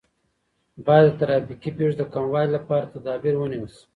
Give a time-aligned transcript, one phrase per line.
[0.85, 3.83] باید د ترافیکي پیښو د کموالي لپاره تدابیر ونیول سي.